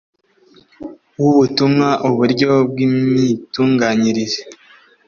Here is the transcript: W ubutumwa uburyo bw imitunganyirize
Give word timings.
W 1.21 1.23
ubutumwa 1.31 1.87
uburyo 2.09 2.51
bw 2.69 2.77
imitunganyirize 2.87 4.41